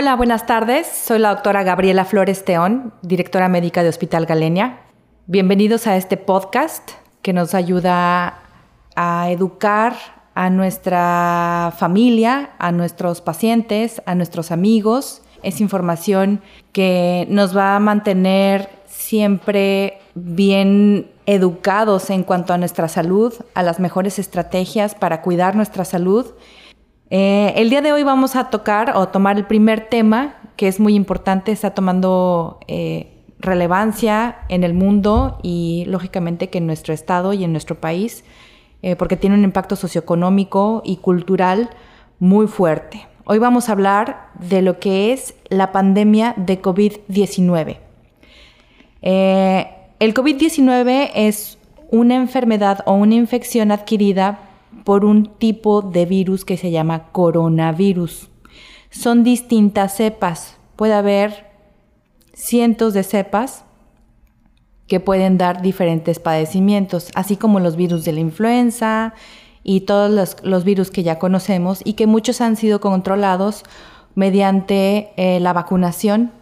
[0.00, 0.86] Hola, buenas tardes.
[0.86, 4.80] Soy la doctora Gabriela Flores Teón, directora médica de Hospital Galenia.
[5.26, 8.38] Bienvenidos a este podcast que nos ayuda
[8.96, 9.94] a educar
[10.34, 15.20] a nuestra familia, a nuestros pacientes, a nuestros amigos.
[15.42, 16.40] Es información
[16.72, 23.78] que nos va a mantener siempre bien educados en cuanto a nuestra salud, a las
[23.78, 26.24] mejores estrategias para cuidar nuestra salud
[27.10, 30.78] eh, el día de hoy vamos a tocar o tomar el primer tema que es
[30.78, 37.32] muy importante, está tomando eh, relevancia en el mundo y lógicamente que en nuestro estado
[37.32, 38.24] y en nuestro país,
[38.82, 41.70] eh, porque tiene un impacto socioeconómico y cultural
[42.20, 43.06] muy fuerte.
[43.24, 47.78] Hoy vamos a hablar de lo que es la pandemia de COVID-19.
[49.02, 51.58] el COVID-19 es
[51.90, 54.49] una enfermedad o una infección adquirida
[54.84, 58.28] por un tipo de virus que se llama coronavirus.
[58.90, 60.56] Son distintas cepas.
[60.76, 61.50] Puede haber
[62.34, 63.64] cientos de cepas
[64.86, 69.14] que pueden dar diferentes padecimientos, así como los virus de la influenza
[69.62, 73.62] y todos los, virus que ya conocemos y que muchos han sido controlados
[74.14, 76.32] mediante eh, la vacunación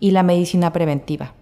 [0.00, 1.34] y la medicina preventiva.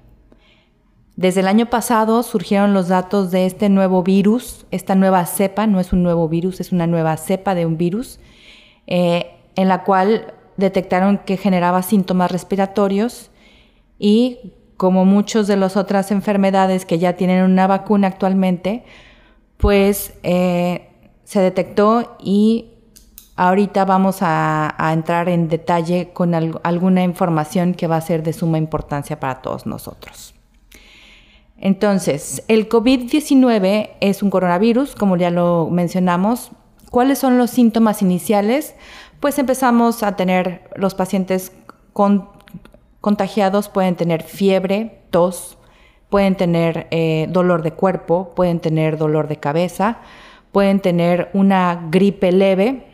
[1.17, 5.79] Desde el año pasado surgieron los datos de este nuevo virus, esta nueva cepa, no
[5.79, 8.19] es un nuevo virus, es una nueva cepa de un virus,
[8.87, 13.31] eh, en la cual detectaron que generaba síntomas respiratorios
[13.99, 18.85] y como muchas de las otras enfermedades que ya tienen una vacuna actualmente,
[19.59, 20.89] pues eh,
[21.25, 22.73] se detectó y
[23.37, 28.59] ahorita vamos a, entrar en detalle con alguna información que va a ser de suma
[28.59, 30.32] importancia para todos nosotros.
[31.63, 36.51] Entonces, el COVID-19 es un coronavirus, como ya lo mencionamos.
[36.91, 38.75] ¿Cuáles son los síntomas iniciales?
[39.21, 41.53] Pues empezamos a tener los pacientes
[43.01, 45.57] contagiados, pueden tener fiebre, tos,
[46.11, 49.99] pueden tener eh, dolor de cuerpo, pueden tener dolor de cabeza,
[50.51, 52.87] pueden tener una gripe leve,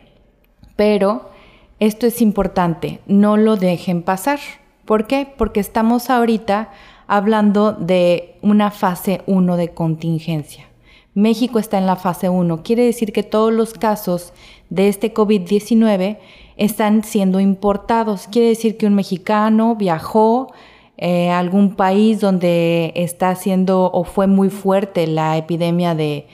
[0.75, 1.31] pero
[1.79, 4.39] esto es importante, no lo dejen pasar.
[4.85, 5.27] ¿Por qué?
[5.37, 6.69] Porque estamos ahorita
[7.09, 10.67] hablando de una fase 1 de contingencia.
[11.15, 12.61] México está en la fase 1.
[12.61, 14.31] Quiere decir que todos los casos
[14.69, 16.19] de este COVID-19
[16.55, 18.27] están siendo importados.
[18.27, 20.53] Quiere decir que un mexicano viajó
[20.97, 26.27] eh, a algún país donde está haciendo o fue muy fuerte la epidemia de,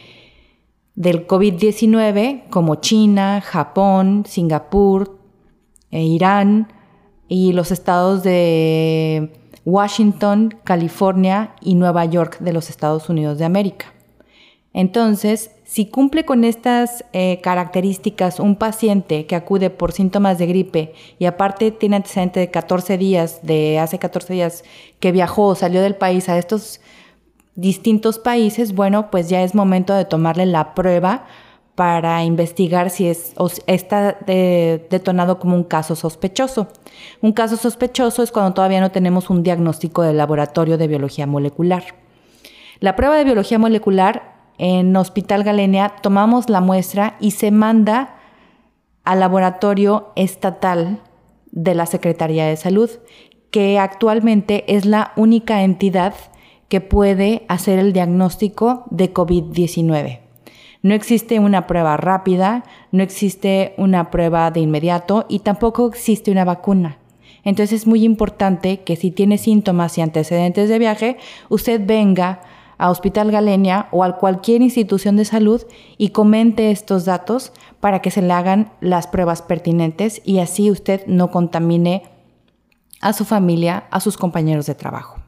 [0.93, 5.19] del COVID-19, como China, Japón, Singapur,
[5.89, 6.73] e Irán
[7.29, 9.31] y los estados de
[9.65, 13.87] Washington, California y Nueva York de los Estados Unidos de América.
[14.73, 20.93] Entonces, si cumple con estas eh, características un paciente que acude por síntomas de gripe
[21.17, 24.63] y aparte tiene antecedente de 14 días, de hace 14 días
[24.99, 26.81] que viajó o salió del país a estos
[27.55, 31.25] distintos países, bueno, pues ya es momento de tomarle la prueba
[31.75, 33.33] para investigar si es,
[33.67, 36.69] está detonado como un caso sospechoso.
[37.21, 41.83] Un caso sospechoso es cuando todavía no tenemos un diagnóstico de laboratorio de biología molecular.
[42.79, 48.15] La prueba de biología molecular en Hospital Galenia tomamos la muestra y se manda
[49.03, 51.01] al laboratorio estatal
[51.51, 52.89] de la Secretaría de Salud,
[53.51, 56.13] que actualmente es la única entidad
[56.69, 60.24] que puede hacer el diagnóstico de COVID-19.
[60.85, 66.45] No existe una prueba rápida, no existe una prueba de inmediato y tampoco existe una
[66.45, 66.99] vacuna.
[67.43, 71.17] Entonces es muy importante que si tiene síntomas y antecedentes de viaje,
[71.49, 72.41] usted venga
[72.77, 75.63] a Hospital Galenia o a cualquier institución de salud
[75.97, 81.03] y comente estos datos para que se le hagan las pruebas pertinentes y así usted
[81.07, 82.03] no contamine
[83.01, 85.19] a su familia, a sus compañeros de trabajo.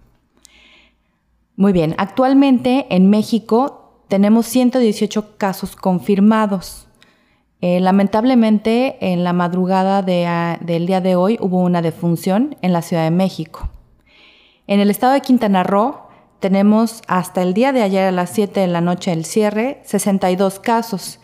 [1.56, 6.88] Muy bien, actualmente en México tenemos 118 casos confirmados.
[7.60, 12.82] Eh, lamentablemente, en la madrugada ah, del día de hoy hubo una defunción en la
[12.82, 13.70] Ciudad de México.
[14.68, 16.08] En el estado de Quintana Roo
[16.40, 20.60] tenemos hasta el día de ayer a las 7 de la noche del cierre 62
[20.60, 21.20] casos.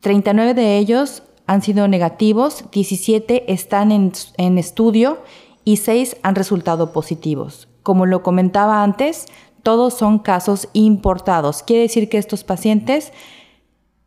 [0.00, 5.18] 39 de ellos han sido negativos, 17 están en, en estudio
[5.64, 7.68] y 6 han resultado positivos.
[7.82, 9.26] Como lo comentaba antes,
[9.62, 11.62] todos son casos importados.
[11.62, 13.12] Quiere decir que estos pacientes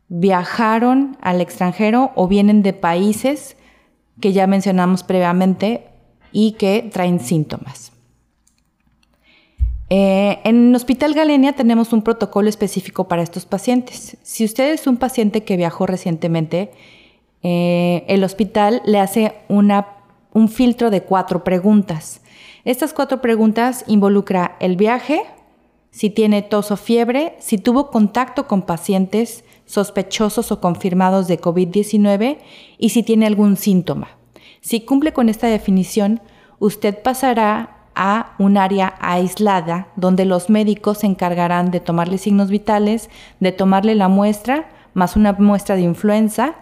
[0.08, 3.56] viajaron al extranjero o vienen de países
[4.20, 5.88] que ya mencionamos previamente
[6.32, 7.92] y que traen síntomas.
[9.90, 14.16] Eh, en Hospital Galenia tenemos un protocolo específico para estos pacientes.
[14.22, 16.72] Si usted es un paciente que viajó recientemente,
[17.42, 22.22] eh, el hospital le hace un filtro de cuatro preguntas.
[22.64, 25.22] Estas cuatro preguntas involucra el viaje,
[25.94, 32.38] si tiene tos o fiebre, si tuvo contacto con pacientes sospechosos o confirmados de COVID-19
[32.78, 34.08] y si tiene algún síntoma.
[34.60, 36.20] Si cumple con esta definición,
[36.58, 43.08] usted pasará a un área aislada donde los médicos se encargarán de tomarle signos vitales,
[43.38, 46.56] de tomarle la muestra, más una muestra de influenza,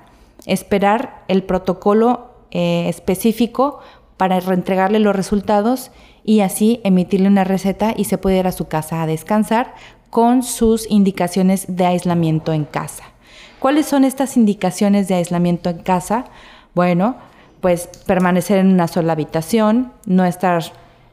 [0.44, 3.80] esperar el protocolo eh, específico
[4.18, 5.90] para reentregarle los resultados
[6.24, 9.74] y así emitirle una receta y se puede ir a su casa a descansar
[10.10, 13.04] con sus indicaciones de aislamiento en casa.
[13.58, 16.26] ¿Cuáles son estas indicaciones de aislamiento en casa?
[16.74, 17.16] Bueno,
[17.60, 20.64] pues permanecer en una sola habitación, no estar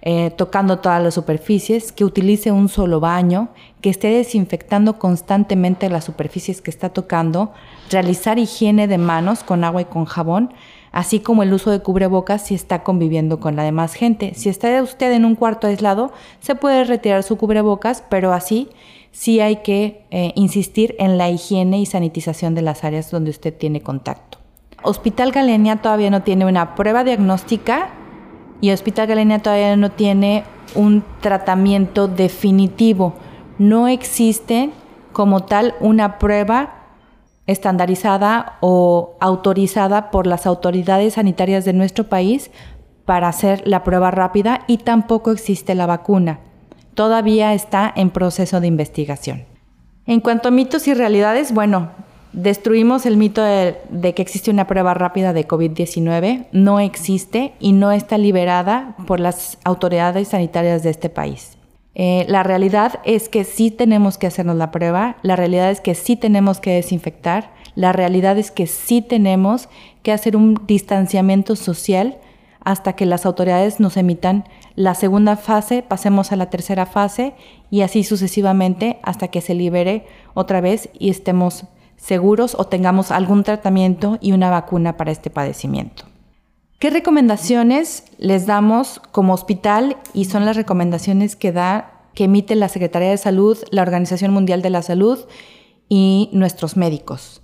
[0.01, 3.49] eh, tocando todas las superficies, que utilice un solo baño,
[3.81, 7.53] que esté desinfectando constantemente las superficies que está tocando,
[7.91, 10.53] realizar higiene de manos con agua y con jabón,
[10.91, 14.33] así como el uso de cubrebocas si está conviviendo con la demás gente.
[14.35, 18.69] Si está usted en un cuarto aislado, se puede retirar su cubrebocas, pero así
[19.11, 23.53] sí hay que eh, insistir en la higiene y sanitización de las áreas donde usted
[23.53, 24.37] tiene contacto.
[24.83, 27.89] Hospital Galenia todavía no tiene una prueba diagnóstica
[28.61, 30.43] y Hospital Galenia todavía no tiene
[30.75, 33.13] un tratamiento definitivo.
[33.57, 34.69] No existe
[35.11, 36.78] como tal una prueba
[37.49, 42.51] estandarizada o autorizada por las autoridades sanitarias de nuestro país
[43.05, 46.39] para hacer la prueba rápida y tampoco existe la vacuna.
[46.93, 49.45] Todavía está en proceso de investigación.
[50.05, 51.89] En cuanto a mitos y realidades, bueno,
[52.33, 56.47] destruimos el mito de, que existe una prueba rápida de COVID-19.
[56.51, 61.58] No existe y no está liberada por las autoridades sanitarias de este país.
[62.01, 65.95] Eh, la realidad es que sí tenemos que hacernos la prueba, la realidad es que
[65.95, 69.67] sí tenemos que desinfectar, la realidad es que sí tenemos
[70.01, 72.17] que hacer un distanciamiento social
[72.63, 77.33] hasta que las autoridades nos emitan la segunda fase, pasemos a la tercera fase
[77.69, 81.65] y así sucesivamente hasta que se libere otra vez y estemos
[81.97, 86.08] seguros o tengamos algún tratamiento y una vacuna para este padecimiento.
[86.79, 92.69] ¿Qué recomendaciones les damos como hospital y son las recomendaciones que da que emite la
[92.69, 95.19] Secretaría de Salud, la Organización Mundial de la Salud
[95.89, 97.41] y nuestros médicos?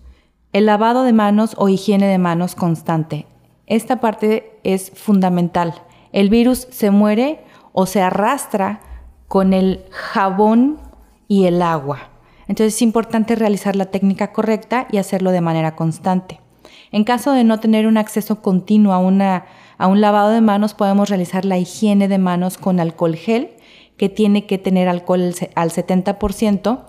[0.54, 3.28] El lavado de manos o higiene de manos constante.
[3.68, 5.74] Esta parte es fundamental.
[6.14, 7.44] El virus se muere
[7.74, 8.80] o se arrastra
[9.28, 10.80] con el jabón
[11.28, 12.10] y el agua.
[12.48, 16.40] Entonces es importante realizar la técnica correcta y hacerlo de manera constante.
[16.92, 21.46] En caso de no tener un acceso continuo a, un lavado de manos, podemos realizar
[21.46, 23.52] la higiene de manos con alcohol gel,
[23.98, 26.86] que tiene que tener alcohol al 70%,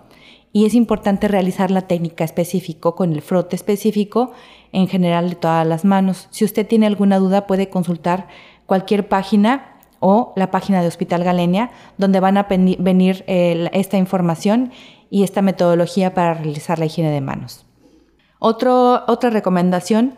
[0.53, 4.33] y es importante realizar la técnica específica con el frote específico
[4.73, 6.29] en general de todas las manos.
[6.31, 8.29] Si usted tiene alguna duda, puede consultar
[8.65, 14.73] cualquier página o la página de Hospital Galenia, donde van a venir esta información
[15.11, 17.66] y esta metodología para realizar la higiene de manos
[18.47, 20.15] otra recomendación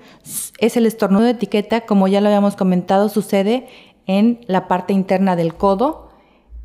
[0.59, 3.69] es el estornudo de etiqueta, como ya lo habíamos comentado, sucede
[4.07, 6.09] en la parte interna del codo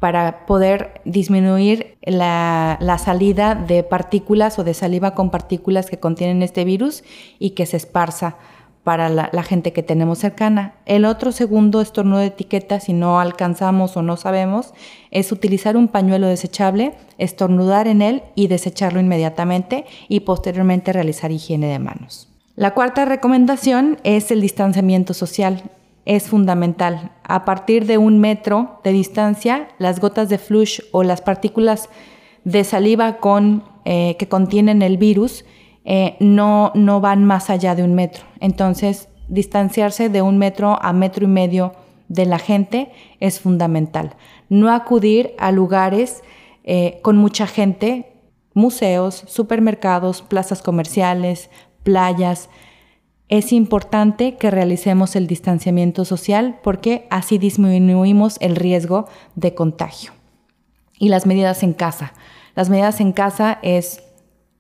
[0.04, 6.66] para poder disminuir la, salida de partículas o de saliva con partículas que contienen este
[6.66, 7.06] virus
[7.40, 8.36] y que se esparza
[8.84, 10.76] para la, gente que tenemos cercana.
[10.86, 14.74] El otro segundo estornudo de etiqueta, si no alcanzamos o no sabemos,
[15.10, 21.68] es utilizar un pañuelo desechable, estornudar en él y desecharlo inmediatamente y posteriormente realizar higiene
[21.68, 22.28] de manos.
[22.56, 25.64] La cuarta recomendación es el distanciamiento social.
[26.06, 27.12] Es fundamental.
[27.24, 31.88] A partir de un metro de distancia, las gotas de flush o las partículas
[32.44, 35.46] de saliva con, eh, que contienen el virus
[35.86, 38.24] eh, no, no van más allá de un metro.
[38.40, 41.74] Entonces, distanciarse de un metro a metro y medio
[42.08, 44.16] de la gente es fundamental.
[44.50, 46.22] No acudir a lugares
[46.64, 48.14] eh, con mucha gente,
[48.54, 51.50] museos, supermercados, plazas comerciales,
[51.84, 52.50] playas.
[53.30, 60.12] Es importante que realicemos el distanciamiento social porque así disminuimos el riesgo de contagio.
[61.00, 62.14] Y las medidas en casa.
[62.56, 64.04] Las medidas en casa es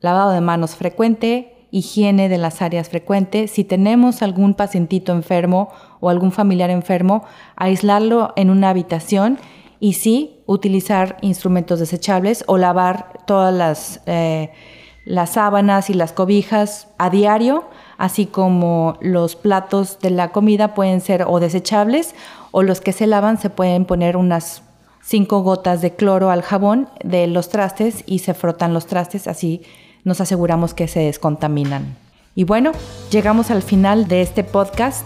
[0.04, 3.50] lavado de manos frecuente, higiene de las áreas frecuentes.
[3.50, 5.70] Si tenemos algún pacientito enfermo
[6.02, 7.24] o algún familiar enfermo,
[7.56, 9.40] aislarlo en una habitación
[9.80, 14.52] y sí utilizar instrumentos desechables o lavar todas las, eh,
[15.06, 17.64] las sábanas y las cobijas a diario,
[17.98, 22.14] así como los platos de la comida pueden ser o desechables
[22.52, 24.64] o los que se lavan se pueden poner unas
[25.02, 29.64] cinco gotas de cloro al jabón de los trastes y se frotan los trastes, así
[30.04, 31.96] nos aseguramos que se descontaminan.
[32.36, 32.72] Y bueno,
[33.12, 35.06] llegamos al final de este podcast.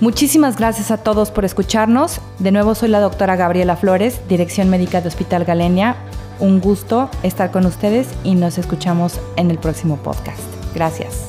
[0.00, 2.20] Muchísimas gracias a todos por escucharnos.
[2.38, 5.96] De nuevo soy la doctora Gabriela Flores, Dirección Médica de Hospital Galenia.
[6.40, 10.40] Un gusto estar con ustedes y nos escuchamos en el próximo podcast.
[10.74, 11.28] Gracias.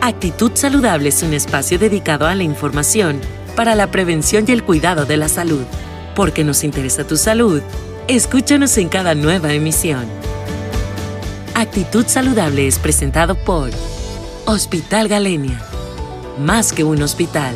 [0.00, 3.20] Actitud Saludable es un espacio dedicado a la información
[3.56, 5.64] para la prevención y el cuidado de la salud.
[6.14, 7.62] Porque nos interesa tu salud
[8.08, 10.06] Escúchanos en cada nueva emisión.
[11.54, 13.70] Actitud Saludable es presentado por
[14.44, 15.62] Hospital Galenia.
[16.36, 17.54] Más que un hospital.